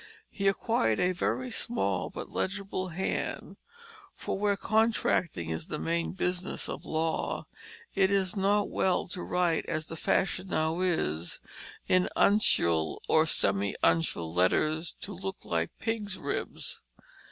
[0.31, 3.57] He acquired a very small but legible hand,
[4.15, 7.45] for where contracting is the main business (of law)
[7.93, 11.39] it is not well to write as the fashion now is,
[11.87, 16.81] in uncial or semi uncial letters to look like a pig's ribs.